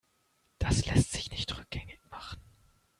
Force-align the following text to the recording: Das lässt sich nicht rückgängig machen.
Das 0.57 0.87
lässt 0.87 1.11
sich 1.11 1.29
nicht 1.29 1.55
rückgängig 1.55 1.99
machen. 2.09 2.41